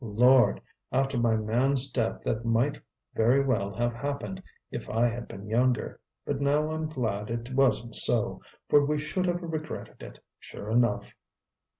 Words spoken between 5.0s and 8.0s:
had been younger. But now I'm glad it wasn't